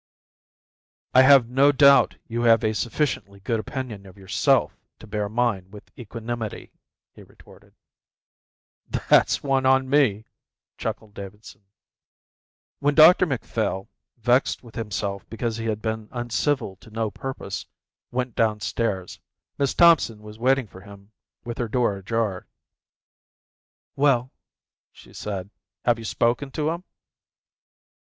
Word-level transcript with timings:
"I 1.13 1.21
have 1.21 1.47
no 1.47 1.71
doubt 1.71 2.15
you 2.27 2.41
have 2.41 2.63
a 2.63 2.73
sufficiently 2.73 3.39
good 3.39 3.59
opinion 3.59 4.07
of 4.07 4.17
yourself 4.17 4.75
to 4.97 5.05
bear 5.05 5.29
mine 5.29 5.69
with 5.69 5.91
equanimity," 5.95 6.73
he 7.13 7.21
retorted. 7.21 7.75
"That's 8.89 9.43
one 9.43 9.67
on 9.67 9.87
me," 9.87 10.25
chuckled 10.79 11.13
Davidson. 11.13 11.61
When 12.79 12.95
Dr 12.95 13.27
Macphail, 13.27 13.89
vexed 14.17 14.63
with 14.63 14.73
himself 14.73 15.29
because 15.29 15.57
he 15.57 15.65
had 15.65 15.83
been 15.83 16.09
uncivil 16.11 16.77
to 16.77 16.89
no 16.89 17.11
purpose, 17.11 17.67
went 18.09 18.33
downstairs, 18.35 19.19
Miss 19.59 19.75
Thompson 19.75 20.23
was 20.23 20.39
waiting 20.39 20.65
for 20.65 20.81
him 20.81 21.11
with 21.45 21.59
her 21.59 21.67
door 21.67 21.95
ajar. 21.97 22.47
"Well," 23.95 24.31
she 24.91 25.13
said, 25.13 25.51
"have 25.85 25.99
you 25.99 26.05
spoken 26.05 26.49
to 26.53 26.71
him?" 26.71 26.85